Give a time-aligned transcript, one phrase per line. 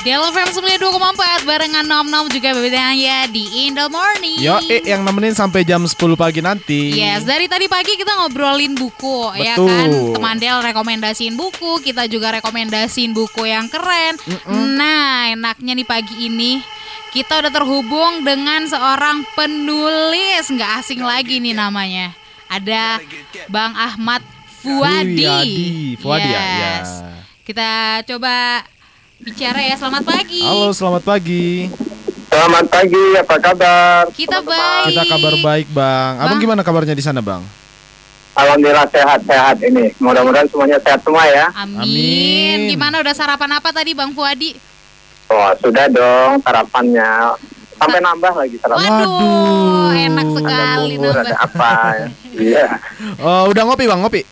[0.00, 0.48] Del FM
[0.80, 2.56] 92,4 barengan Nom Nom juga
[2.96, 4.40] ya di Indo Morning.
[4.40, 6.96] Yo, eh, yang nemenin sampai jam 10 pagi nanti.
[6.96, 9.68] Yes, dari tadi pagi kita ngobrolin buku, ya Betul.
[9.68, 9.88] kan?
[10.16, 14.16] Teman Del rekomendasiin buku, kita juga rekomendasiin buku yang keren.
[14.48, 16.64] Nah, enaknya nih pagi ini
[17.12, 22.16] kita udah terhubung dengan seorang penulis, nggak asing lagi nih namanya.
[22.48, 23.04] Ada
[23.52, 24.24] Bang Ahmad
[24.64, 25.28] Fuadi.
[25.28, 25.60] Fuadi.
[26.00, 26.74] Fuadi ya, ya.
[27.44, 28.64] Kita coba
[29.20, 29.74] bicara ya.
[29.76, 30.40] Selamat pagi.
[30.40, 31.68] Halo, selamat pagi.
[32.30, 34.02] Selamat pagi, apa kabar?
[34.10, 34.86] Kita baik.
[34.86, 36.12] Kita kabar baik, Bang.
[36.16, 36.40] Abang Bang.
[36.40, 37.42] gimana kabarnya di sana, Bang?
[38.32, 39.90] Alhamdulillah sehat-sehat ini.
[39.98, 41.50] Mudah-mudahan semuanya sehat semua ya.
[41.52, 41.76] Amin.
[41.76, 42.58] Amin.
[42.70, 44.54] Gimana udah sarapan apa tadi Bang Fuadi?
[45.26, 47.34] Oh, sudah dong sarapannya.
[47.76, 48.86] Sampai nambah lagi sarapan.
[48.86, 49.90] Waduh, Waduh.
[50.00, 51.26] enak Ada sekali bubur, nambah.
[51.26, 51.72] ada apa.
[51.92, 52.08] ya.
[52.30, 52.66] Iya.
[53.18, 54.22] Oh, udah ngopi, Bang, ngopi.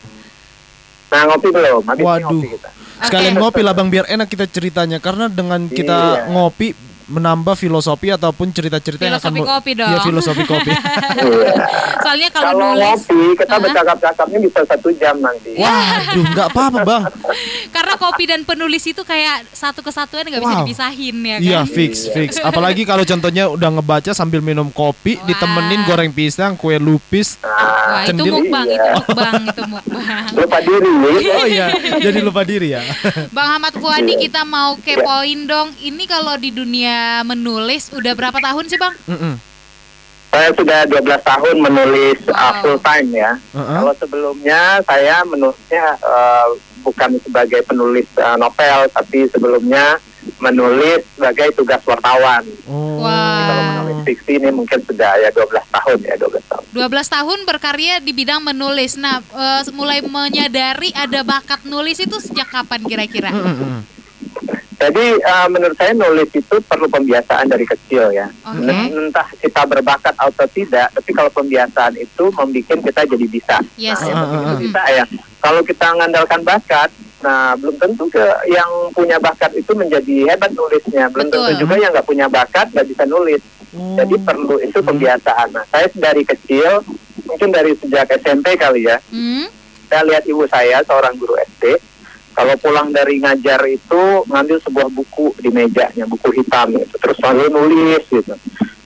[1.09, 1.83] Nah, ngopi belum?
[1.85, 2.29] Habis Waduh.
[2.29, 2.69] ngopi kita.
[2.99, 6.23] Sekalian ngopi lah, Bang, biar enak kita ceritanya karena dengan kita Iya.
[6.29, 6.75] ngopi
[7.09, 9.89] menambah filosofi ataupun cerita-cerita yang akan kopi dong.
[9.89, 10.71] Iya, filosofi kopi.
[10.71, 11.57] Iya.
[12.05, 13.61] Soalnya kalau Kalau nulis, ngopi, kita Hah?
[13.65, 15.51] bercakap-cakapnya bisa satu jam nanti.
[15.57, 17.03] Waduh, nggak apa-apa, Bang.
[17.75, 21.41] karena kopi dan penulis itu kayak satu kesatuan nggak bisa dipisahin ya kan?
[21.43, 22.31] Iya, fix, fix.
[22.49, 27.41] Apalagi kalau contohnya udah ngebaca sambil minum kopi, ditemenin goreng pisang, kue lupis.
[27.41, 27.49] Nah,
[27.89, 28.33] Wah, itu Cendil.
[28.37, 28.93] mukbang, itu Iya.
[29.01, 30.25] mukbang, itu mukbang.
[30.37, 30.93] lupa diri.
[31.33, 32.85] Oh iya, jadi lupa diri ya.
[33.33, 35.73] Bang Ahmad Fuadi kita mau kepoin dong.
[35.81, 38.95] Ini kalau di dunia menulis udah berapa tahun sih Bang?
[39.07, 39.35] Mm-mm.
[40.29, 42.61] Saya sudah 12 tahun menulis uh, Wow.
[42.61, 43.33] full time ya.
[43.51, 43.81] Uh-uh.
[43.81, 46.53] Kalau sebelumnya saya menulisnya uh,
[46.85, 49.97] bukan sebagai penulis uh, novel, tapi sebelumnya
[50.37, 52.45] menulis sebagai tugas wartawan.
[52.69, 53.01] Oh.
[53.01, 53.49] Wah.
[53.49, 56.65] Kalau menulis fiksi ini mungkin sudah ya 12 tahun ya 12 tahun.
[56.77, 59.01] 12 tahun berkarya di bidang menulis.
[59.01, 63.33] Nah, eh, mulai menyadari ada bakat nulis itu sejak kapan kira-kira?
[64.79, 68.31] Jadi uh, menurut saya nulis itu perlu pembiasaan dari kecil ya.
[68.43, 68.63] Oke.
[68.63, 73.57] N- Entah kita berbakat atau tidak, tapi kalau pembiasaan itu membuat kita jadi bisa.
[73.75, 73.99] Yes.
[74.01, 74.57] Nah, Ah, ah, ah.
[74.57, 75.05] bisa ya.
[75.39, 81.07] Kalau kita mengandalkan bakat, nah belum tentu ke yang punya bakat itu menjadi hebat nulisnya.
[81.09, 81.43] Belum Betul.
[81.45, 83.43] tentu juga yang nggak punya bakat nggak bisa nulis.
[83.71, 83.99] Oh.
[83.99, 85.49] Jadi perlu itu pembiasaan.
[85.51, 86.87] Nah, saya dari kecil,
[87.25, 89.51] mungkin dari sejak SMP kali ya, Hmm?
[89.85, 91.75] saya lihat ibu saya seorang guru SD
[92.39, 97.51] kalau pulang dari ngajar itu ngambil sebuah buku di mejanya buku hitam gitu terus selalu
[97.51, 98.35] nulis gitu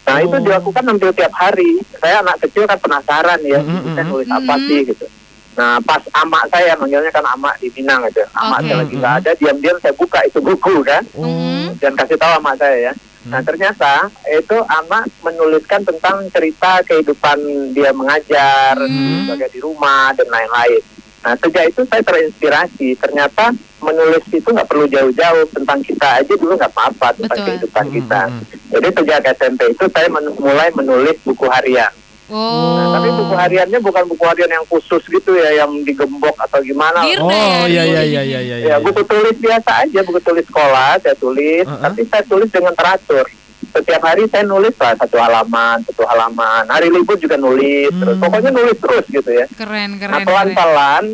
[0.02, 0.40] nah itu Oh.
[0.40, 4.10] dilakukan hampir tiap hari saya anak kecil kan penasaran ya Mm, mm, saya mm.
[4.10, 4.64] nulis apa Mm.
[4.64, 5.06] sih gitu
[5.52, 8.66] nah pas amak saya manggilnya kan amak di Minang gitu amak Oke.
[8.66, 11.68] saya lagi nggak ada diam-diam saya buka itu buku kan Oh.
[11.76, 13.46] dan kasih tahu amak saya ya Nah Hmm.
[13.46, 17.38] ternyata itu amak menuliskan tentang cerita kehidupan
[17.70, 19.30] dia mengajar, Hmm.
[19.30, 20.82] sebagai di rumah dan lain-lain.
[21.22, 22.88] Nah sejak itu saya terinspirasi.
[22.96, 27.46] Ternyata menulis itu nggak perlu jauh-jauh tentang kita aja dulu nggak apa-apa tentang Betul.
[27.48, 28.22] kehidupan Hmm, kita.
[28.24, 31.90] hmm, Jadi sejak SMP itu saya men- mulai menulis buku harian.
[32.32, 32.80] Oh.
[32.80, 37.04] Nah, tapi buku hariannya bukan buku harian yang khusus gitu ya, yang digembok atau gimana.
[37.20, 37.28] Oh,
[37.68, 38.56] iya iya iya iya iya.
[38.64, 41.82] Ya, buku tulis biasa aja, buku tulis sekolah saya tulis, Uh-uh.
[41.82, 43.28] tapi saya tulis dengan teratur.
[43.72, 46.64] Setiap hari saya nulis lah satu halaman, satu halaman.
[46.66, 48.22] Hari libur juga nulis, terus Hmm.
[48.22, 49.46] pokoknya nulis terus gitu ya.
[49.50, 50.26] Keren, Nah, keren, keren.
[50.28, 51.04] pelan-pelan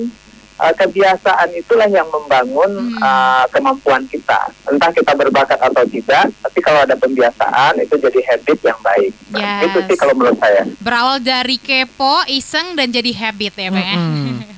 [0.58, 2.98] uh, kebiasaan itulah yang membangun Hmm.
[2.98, 4.50] uh, kemampuan kita.
[4.64, 9.12] Entah kita berbakat atau tidak, tapi kalau ada pembiasaan itu jadi habit yang baik.
[9.28, 9.62] Nah, Yes.
[9.64, 10.66] Itu sih kalau menurut saya.
[10.78, 13.96] Berawal dari kepo, iseng, dan jadi habit ya Bang ya?
[13.96, 14.34] Mm-mm.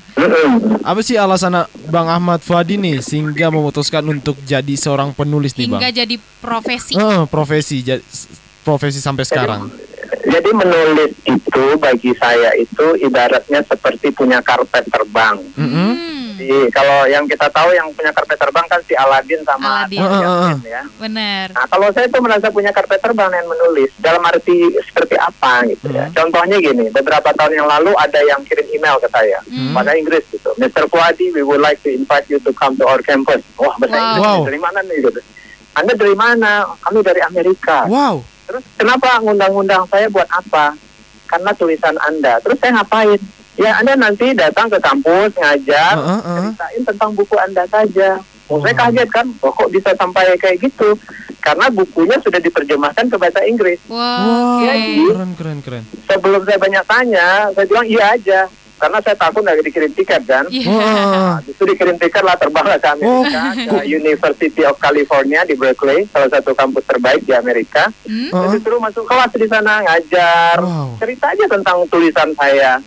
[0.81, 1.55] Apa sih alasan
[1.89, 5.81] Bang Ahmad Fuadi nih sehingga memutuskan untuk jadi seorang penulis nih Bang?
[5.81, 6.93] Hingga jadi profesi.
[6.97, 7.85] Eh, profesi
[8.61, 9.71] profesi sampai sekarang.
[10.21, 15.41] Jadi menulis itu bagi saya itu ibaratnya seperti punya karpet terbang.
[15.57, 15.91] Mm-mm.
[15.97, 16.10] Hmm,
[16.41, 20.01] Jadi kalau yang kita tahu yang punya karpet terbang kan si Aladin sama Aladin.
[20.01, 20.21] si ah, ah.
[20.25, 20.83] Yasin ya.
[20.97, 21.47] bener.
[21.53, 25.87] Nah kalau saya tuh merasa punya karpet terbang yang menulis dalam arti seperti apa gitu
[25.91, 26.09] ya.
[26.09, 26.17] Hmm.
[26.17, 29.77] Contohnya gini, beberapa tahun yang lalu ada yang kirim email ke saya Hmm.
[29.77, 30.49] pada Inggris gitu.
[30.57, 30.89] Mr.
[30.89, 33.45] Fuadi, we would like to invite you to come to our campus.
[33.55, 34.05] Wah bahasa Wow.
[34.09, 34.41] Inggris Wow.
[34.47, 35.21] dari mana nih gitu.
[35.71, 36.51] Anda dari mana?
[36.81, 37.85] Kami dari Amerika.
[37.85, 38.25] Wow.
[38.47, 40.75] Terus kenapa ngundang-undang saya buat apa?
[41.25, 42.41] Karena tulisan Anda.
[42.41, 43.21] Terus saya ngapain?
[43.61, 46.37] Ya Anda nanti datang ke kampus ngajar, Heeh, heeh.
[46.49, 48.17] ceritain tentang buku Anda saja.
[48.49, 48.79] Oh, saya Oh.
[48.81, 50.97] kaget kan, oh, kok bisa sampai kayak gitu?
[51.39, 53.77] Karena bukunya sudah diterjemahkan ke bahasa Inggris.
[53.87, 54.89] Wah, Iya, oke.
[54.91, 55.05] iya.
[55.07, 55.85] Keren keren keren.
[56.03, 58.41] Sebelum saya banyak tanya, saya bilang iya aja.
[58.75, 60.45] Karena saya takut nggak dikirim tiket kan.
[60.49, 60.67] Iya.
[60.67, 61.05] Wah.
[61.07, 66.33] Nah, justru dikirim tiket lah terbang ke Amerika, ke University of California di Berkeley, salah
[66.33, 67.93] satu kampus terbaik di Amerika.
[68.03, 68.29] Hmm?
[68.31, 68.53] Saya Heeh.
[68.57, 70.97] disuruh masuk kelas di sana ngajar, Wow.
[70.97, 72.81] cerita aja tentang tulisan saya.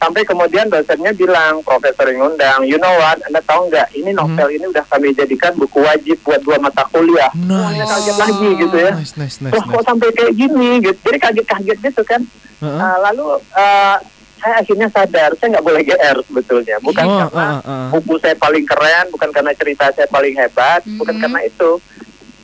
[0.00, 4.48] Sampai kemudian dosennya bilang profesor yang ngundang you know what anda tahu nggak ini novel
[4.48, 7.84] ini udah kami jadikan buku wajib buat dua mata kuliah Wah, Nice.
[7.86, 9.86] kaget lagi gitu ya Nice, nice, nice, Wah, kok nice.
[9.86, 12.20] sampai kayak gini gitu jadi kaget-kaget gitu kan
[12.58, 12.76] Heeh.
[12.76, 13.24] Nah, lalu
[13.54, 13.96] eh,
[14.36, 17.88] saya akhirnya sadar saya nggak boleh GR sebetulnya bukan Oh, karena ah, ah.
[17.90, 21.22] buku saya paling keren bukan karena cerita saya paling hebat bukan Mhm.
[21.22, 21.70] karena itu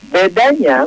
[0.06, 0.78] bedanya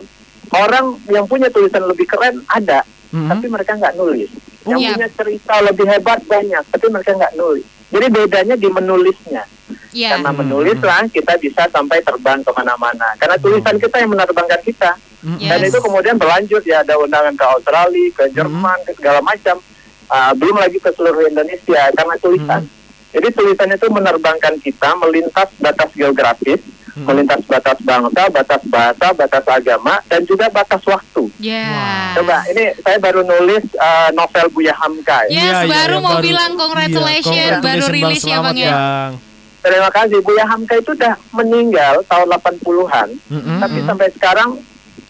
[0.51, 3.25] orang yang punya tulisan lebih keren ada Mhm.
[3.27, 4.29] tapi mereka nggak nulis.
[4.67, 4.89] Yang Iya.
[4.91, 7.67] punya cerita lebih hebat banyak, tapi mereka nggak nulis.
[7.89, 9.43] Jadi bedanya di menulisnya.
[9.89, 10.09] Iya.
[10.13, 10.39] Karena Hmm.
[10.39, 13.17] menulislah kita bisa sampai terbang ke mana-mana.
[13.17, 14.91] Karena tulisan kita yang menerbangkan kita.
[15.35, 15.49] Yes.
[15.51, 19.59] Dan itu kemudian berlanjut ya ada undangan ke Australia, ke Jerman, ke segala macam.
[20.07, 22.61] Ah, belum lagi ke seluruh Indonesia karena tulisan.
[23.09, 27.05] Jadi tulisan itu menerbangkan kita melintas batas geografis, Hmm.
[27.05, 31.31] melintas batas bangsa, batas bahasa, batas agama, dan juga batas waktu.
[31.39, 32.11] Ya.
[32.11, 35.23] Coba, ini saya baru nulis uh, novel Buya Hamka.
[35.25, 35.31] ya.
[35.31, 38.57] Yes, Iya, iya, baru yang mau bilang congratulations, Iya, baru rilis ya Bang.
[38.57, 38.73] Ya.
[38.73, 39.11] Bang.
[39.59, 40.19] Terima kasih.
[40.19, 43.85] Buya Hamka itu udah meninggal tahun 80-an, Mhm, tapi mhm.
[43.85, 44.49] sampai sekarang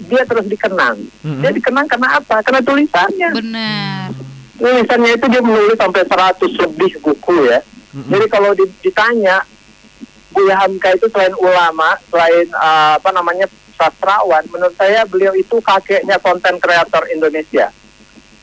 [0.02, 0.98] dia terus dikenang.
[1.22, 1.42] Mhm.
[1.42, 2.36] Dia dikenang karena apa?
[2.42, 3.30] Karena tulisannya.
[3.34, 4.08] Benar.
[4.60, 7.60] Tulisannya itu dia menulis sampai 100 lebih buku ya.
[7.96, 8.10] Mhm.
[8.12, 9.42] Jadi kalau di- ditanya
[10.30, 16.22] Buya Hamka itu selain ulama, selain uh, apa namanya sastrawan, menurut saya beliau itu kakeknya
[16.22, 17.74] konten kreator Indonesia.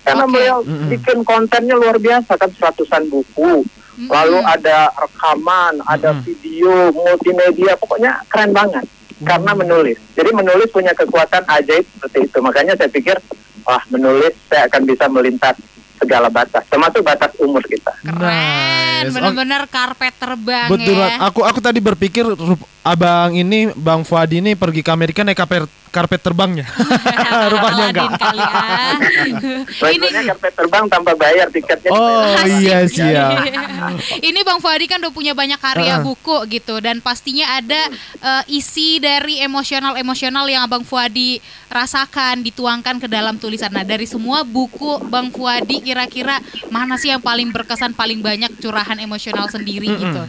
[0.03, 0.33] Karena Oke.
[0.35, 0.89] beliau Mm-mm.
[0.91, 4.09] bikin kontennya luar biasa kan seratusan buku, Mm-mm.
[4.11, 6.27] lalu ada rekaman, ada Mm-mm.
[6.27, 8.87] video, multimedia, pokoknya keren banget.
[9.23, 9.97] Karena menulis.
[10.13, 12.39] Jadi menulis punya kekuatan ajaib seperti itu.
[12.43, 13.17] Makanya saya pikir,
[13.65, 15.57] wah menulis saya akan bisa melintas
[16.07, 17.91] segala batas, termasuk batas umur kita.
[18.07, 19.13] Keren, Nice.
[19.13, 20.95] bener-bener karpet terbang Betul.
[21.03, 21.19] ya.
[21.27, 22.23] Aku aku tadi berpikir
[22.87, 25.67] abang ini Bang Fuadi ini pergi ke Amerika naik karpet
[25.97, 26.69] karpet terbangnya.
[27.53, 28.11] Rupanya enggak.
[28.21, 29.01] Ah.
[29.97, 31.89] Ini karpet terbang tanpa bayar tiketnya.
[31.89, 33.01] Oh iya sih.
[33.01, 33.33] siap.
[34.29, 36.05] Ini Bang Fuadi kan udah punya banyak karya Heeh.
[36.05, 37.89] buku gitu dan pastinya ada
[38.21, 41.41] eh, isi dari emosional-emosional yang Bang Fuadi
[41.73, 43.73] rasakan dituangkan ke dalam tulisan.
[43.73, 46.37] Nah, dari semua buku Bang Fuadi kira-kira
[46.69, 50.03] mana sih yang paling berkesan paling banyak curahan emosional sendiri Mm-mm.
[50.05, 50.23] gitu.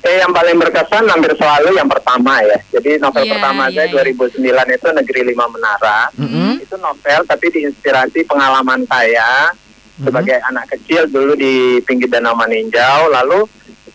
[0.00, 2.56] Eh, yang paling berkesan hampir selalu yang pertama ya.
[2.72, 4.16] Jadi novel Iya, pertama iya, saya iya.
[4.16, 4.40] 2009
[4.72, 6.00] itu Negeri Lima Menara.
[6.16, 6.64] Mhm.
[6.64, 9.52] Itu novel tapi diinspirasi pengalaman saya
[10.00, 10.08] Mhm.
[10.08, 13.44] sebagai anak kecil dulu di pinggir Danau Maninjau lalu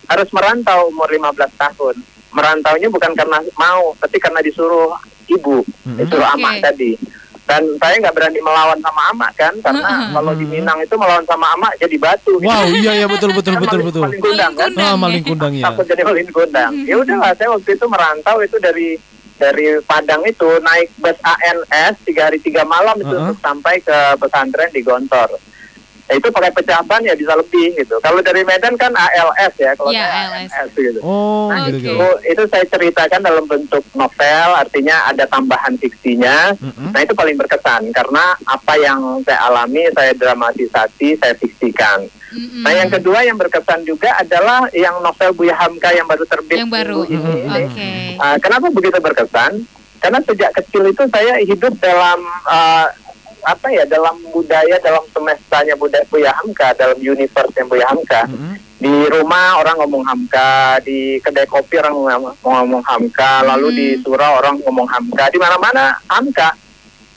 [0.06, 1.98] harus merantau umur 15 tahun.
[2.30, 4.94] Merantaunya bukan karena mau, tapi karena disuruh
[5.26, 5.98] ibu, Mhm.
[5.98, 6.94] disuruh amak tadi.
[7.44, 10.12] Dan saya nggak berani melawan sama amak kan, karena Mhm.
[10.12, 12.32] kalau di Minang itu melawan sama amak jadi batu.
[12.36, 12.48] gitu.
[12.48, 14.02] Wow, iya iya betul betul Kan betul maling- betul.
[14.02, 14.70] maling kundang kan?
[14.70, 15.64] Maling Ah, maling kundang ya.
[15.66, 16.72] takut jadi maling kundang.
[16.82, 18.88] Ya udahlah, saya waktu itu merantau itu dari
[19.34, 23.28] dari Padang itu naik bus ANS tiga hari tiga malam itu Uh-uh.
[23.28, 25.28] untuk sampai ke pesantren di Gontor.
[26.04, 27.96] Nah, itu pakai pecah ban ya bisa lebih gitu.
[27.98, 30.52] Kalau dari Medan kan ALS ya, kalau saya ALS.
[30.70, 31.00] Gitu.
[31.00, 31.80] Oh, Nah, gitu Oke.
[31.80, 31.92] gitu.
[31.94, 36.52] itu, itu saya ceritakan dalam bentuk novel, artinya ada tambahan fiksinya.
[36.54, 36.92] Mhm.
[36.92, 42.04] Nah itu paling berkesan karena apa yang saya alami, saya dramatisasi, saya fiksikan.
[42.30, 42.60] Mm-mm.
[42.60, 46.68] Nah yang kedua yang berkesan juga adalah yang novel Buya Hamka yang baru terbit yang
[46.68, 47.06] baru.
[47.06, 47.16] ini.
[47.16, 47.48] Mhm.
[47.48, 47.90] Oke.
[48.18, 49.64] Ah, kenapa begitu berkesan?
[49.98, 52.92] Karena sejak kecil itu saya hidup dalam ah,
[53.44, 58.24] apa ya dalam budaya dalam semestanya budaya Buya Hamka dalam universe yang Buya Hamka.
[58.26, 58.52] Mhm.
[58.74, 63.76] Di rumah orang ngomong Hamka, di kedai kopi orang ngomong, ngomong Hamka, lalu Hmm.
[63.76, 66.52] di surau orang ngomong Hamka, di mana-mana Hamka.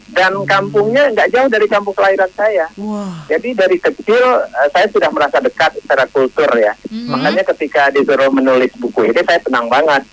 [0.08, 2.72] Dan kampungnya nggak jauh dari kampung kelahiran saya.
[2.80, 3.28] Wah.
[3.28, 6.72] Jadi dari kecil eh, saya sudah merasa dekat secara kultur ya.
[6.88, 7.12] Mhm.
[7.12, 10.08] Makanya ketika disuruh menulis buku ini saya senang banget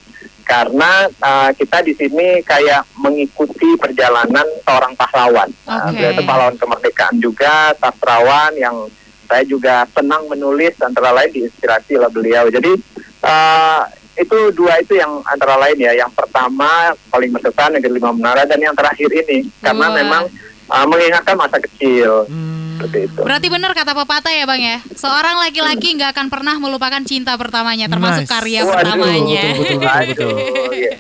[0.45, 5.49] karena uh, kita di sini kayak mengikuti perjalanan seorang pahlawan.
[5.65, 5.99] Uh, Oke.
[5.99, 8.77] beliau itu pahlawan kemerdekaan juga, sastrawan yang
[9.25, 12.45] saya juga senang menulis antara lain diinspirasi oleh beliau.
[12.53, 12.77] Jadi
[13.25, 13.83] uh,
[14.15, 15.93] itu dua itu yang antara lain ya.
[15.97, 19.97] Yang pertama paling berkesan Negeri Lima Menara dan yang terakhir ini karena Wah.
[19.97, 20.23] memang
[20.71, 22.64] uh, mengingatkan masa kecil Hmm.
[22.85, 23.21] Seperti itu.
[23.25, 24.79] Berarti benar kata pepatah ya Bang ya.
[24.95, 28.33] Seorang laki-laki nggak akan pernah melupakan cinta pertamanya, termasuk Nice.
[28.33, 29.43] karya Waduh, pertamanya.
[29.57, 30.73] betul, betul, betul, betul.
[30.75, 30.95] Iya.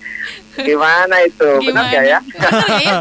[0.57, 1.51] Gimana itu?
[1.61, 1.91] Benar Gimana?
[1.91, 2.19] gak ya?
[2.35, 2.95] Benar ya?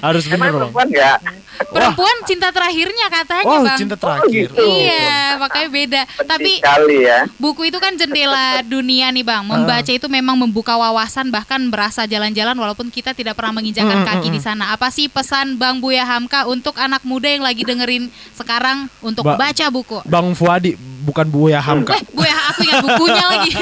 [0.00, 0.52] Harus Emang bang.
[0.54, 1.18] perempuan nggak?
[1.64, 3.78] Perempuan cinta terakhirnya katanya Wow, Bang.
[3.78, 4.50] cinta terakhir.
[4.50, 4.58] gitu.
[4.58, 6.00] Iya, makanya beda.
[6.04, 7.20] Penting Tapi sekali ya.
[7.36, 9.44] buku itu kan jendela dunia nih Bang.
[9.44, 14.40] Membaca itu memang membuka wawasan bahkan berasa jalan-jalan walaupun kita tidak pernah menginjakan kaki di
[14.40, 14.70] sana.
[14.70, 19.38] Apa sih pesan Bang Buya Hamka untuk anak muda yang lagi dengerin sekarang untuk Ba-
[19.38, 20.02] baca buku?
[20.04, 21.94] Bang Fuadi bukan Buya Hamka.
[21.94, 23.52] Eh, Buya aku ingat bukunya lagi.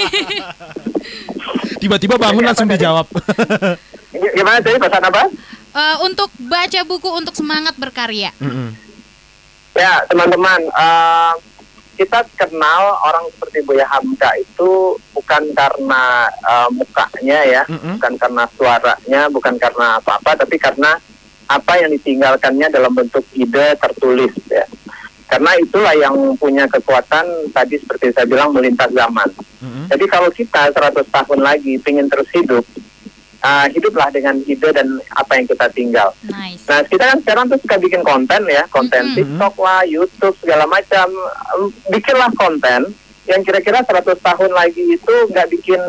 [1.78, 3.06] Tiba-tiba bangun langsung dijawab.
[4.12, 5.22] G- Gimana tadi pesan apa?
[5.72, 8.32] Eh, untuk baca buku untuk semangat berkarya.
[8.36, 8.76] Mm-mm.
[9.72, 11.32] Ya teman-teman, eh,
[11.96, 18.00] kita kenal orang seperti Buya Hamka itu bukan karena uh, mukanya ya, Mm-mm.
[18.00, 20.96] bukan karena suaranya, bukan karena apa-apa, tapi karena
[21.46, 24.64] apa yang ditinggalkannya dalam bentuk ide tertulis ya.
[25.32, 27.24] Karena itulah yang punya kekuatan
[27.56, 29.32] tadi seperti saya bilang melintas zaman.
[29.64, 29.88] Mm-mm.
[29.88, 32.60] Jadi kalau kita 100 tahun lagi ingin terus hidup,
[33.40, 36.12] uh, hiduplah dengan ide dan apa yang kita tinggal.
[36.28, 36.68] Nice.
[36.68, 39.16] Nah, kita kan sekarang tuh suka bikin konten ya, konten Mm-mm.
[39.16, 41.08] TikTok lah, YouTube segala macam.
[41.88, 42.92] Bikinlah konten
[43.24, 45.80] yang kira-kira 100 tahun lagi itu nggak bikin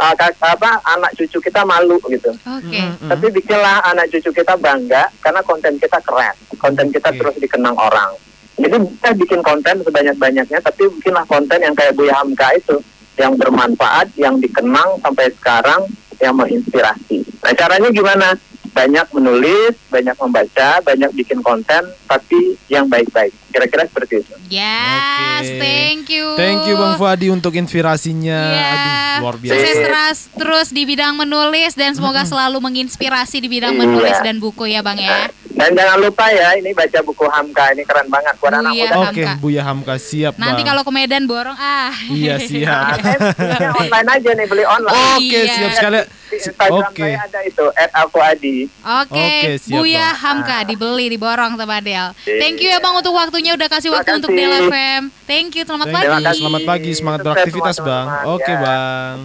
[0.00, 2.32] uh, kak- apa anak cucu kita malu gitu.
[2.32, 2.80] Oke.
[2.80, 3.12] Mm-mm.
[3.12, 7.20] Tapi bikinlah anak cucu kita bangga karena konten kita keren, konten kita Oke.
[7.20, 8.16] terus dikenang orang.
[8.56, 12.80] Jadi kita bikin konten sebanyak-banyaknya, tapi bikinlah konten yang kayak Buya Hamka itu,
[13.14, 15.84] yang bermanfaat, yang dikenang sampai sekarang,
[16.16, 17.20] yang menginspirasi.
[17.40, 18.28] Nah caranya gimana?
[18.72, 23.32] Banyak menulis, banyak membaca, banyak bikin konten, tapi yang baik-baik.
[23.48, 24.36] Kira-kira seperti itu.
[24.52, 25.56] Yes, Oke.
[25.56, 26.36] thank you.
[26.36, 28.36] Thank you Bang Fuadi untuk inspirasinya.
[28.36, 28.68] Iya.
[28.68, 28.92] Aduh,
[29.24, 29.52] luar biasa.
[29.56, 34.24] Sukses terus terus di bidang menulis dan semoga selalu menginspirasi di bidang menulis Iya.
[34.28, 35.32] dan buku ya Bang ya.
[35.56, 38.96] Dan jangan lupa ya, ini baca buku Hamka, ini keren banget buat anak Buya muda.
[39.02, 39.40] Oke, Hamka.
[39.40, 40.68] Buya Hamka siap, Nanti Bang.
[40.68, 41.96] kalau ke Medan borong ah.
[42.06, 43.00] Iya, siap.
[43.00, 44.92] Eh, online aja nih, beli online.
[45.16, 45.48] Oke, Iya.
[45.50, 45.98] siap sekali.
[46.26, 47.08] Di Instagram Oke.
[47.08, 48.56] saya ada itu, @alfuadi.
[49.00, 50.44] Oke, Oke, siap, Buya Bang.
[50.44, 52.08] Hamka dibeli diborong Teman Del.
[52.20, 54.28] Thank you ya Bang untuk waktunya udah kasih waktu untuk.
[54.28, 55.08] Del FM.
[55.24, 56.12] Thank you, selamat Thank pagi.
[56.28, 56.36] you.
[56.36, 58.06] Selamat pagi, semangat Sukses beraktivitas, Bang.
[58.28, 58.60] Oke, Ya.
[58.60, 59.16] Bang.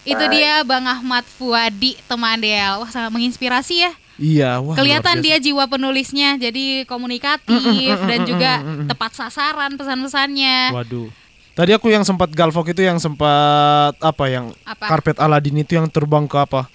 [0.00, 0.32] Itu Bye.
[0.32, 2.78] dia Bang Ahmad Fuadi teman Del.
[2.78, 3.92] Wah, sangat menginspirasi ya.
[4.20, 4.76] Iya, wah.
[4.76, 10.76] Kelihatan dia jiwa penulisnya jadi komunikatif dan juga tepat sasaran pesan-pesannya.
[10.76, 11.08] Waduh.
[11.56, 14.86] Tadi aku yang sempat galvok itu yang sempat apa yang Apa?
[14.86, 16.70] karpet Aladin itu yang terbang ke apa?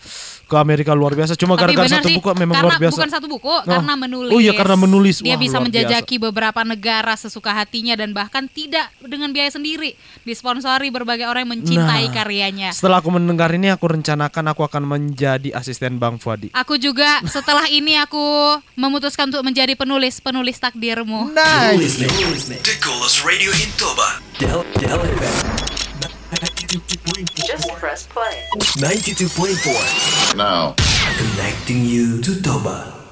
[0.46, 1.34] Ke Amerika luar biasa.
[1.34, 2.94] Cuma gara-gara satu sih, buku memang karena luar biasa.
[2.96, 4.30] bukan satu buku, karena menulis.
[4.30, 5.16] Oh iya, karena menulis.
[5.20, 9.98] Dia Wah, bisa menjajaki beberapa negara sesuka hatinya dan bahkan tidak dengan biaya sendiri.
[10.22, 12.14] Disponsori berbagai orang yang mencintai Nah.
[12.14, 12.70] karyanya.
[12.72, 16.54] Setelah aku mendengar ini aku rencanakan aku akan menjadi asisten Bang Fuadi.
[16.54, 18.22] Aku juga setelah ini aku
[18.74, 21.34] memutuskan untuk menjadi penulis penulis takdirmu.
[21.34, 21.98] Nice.
[22.30, 24.22] listening to Coolest Radio in Toba.
[24.38, 25.75] Del Del FM.
[26.80, 27.48] 92.4.
[27.48, 28.44] Just press play.
[28.54, 30.36] 92.4.
[30.36, 30.76] Now.
[31.18, 33.05] Connecting you to Toba.